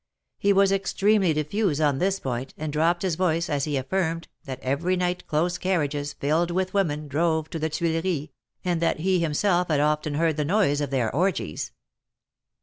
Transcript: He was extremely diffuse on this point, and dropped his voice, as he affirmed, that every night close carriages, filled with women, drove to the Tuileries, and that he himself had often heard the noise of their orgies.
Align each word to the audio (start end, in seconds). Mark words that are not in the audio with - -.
He 0.39 0.51
was 0.51 0.71
extremely 0.71 1.31
diffuse 1.31 1.79
on 1.79 1.99
this 1.99 2.19
point, 2.19 2.55
and 2.57 2.73
dropped 2.73 3.03
his 3.03 3.13
voice, 3.13 3.51
as 3.51 3.65
he 3.65 3.77
affirmed, 3.77 4.27
that 4.45 4.59
every 4.61 4.97
night 4.97 5.27
close 5.27 5.59
carriages, 5.59 6.13
filled 6.13 6.49
with 6.49 6.73
women, 6.73 7.07
drove 7.07 7.51
to 7.51 7.59
the 7.59 7.69
Tuileries, 7.69 8.29
and 8.65 8.81
that 8.81 9.01
he 9.01 9.19
himself 9.19 9.67
had 9.67 9.79
often 9.79 10.15
heard 10.15 10.37
the 10.37 10.43
noise 10.43 10.81
of 10.81 10.89
their 10.89 11.15
orgies. 11.15 11.71